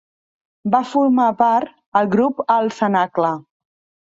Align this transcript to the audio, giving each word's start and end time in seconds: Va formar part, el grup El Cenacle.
Va 0.75 0.79
formar 0.93 1.27
part, 1.41 1.75
el 2.01 2.09
grup 2.17 2.43
El 2.57 2.73
Cenacle. 2.79 3.31